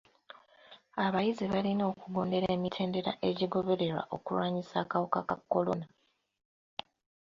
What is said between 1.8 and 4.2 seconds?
okugondera emitendera egigobererwa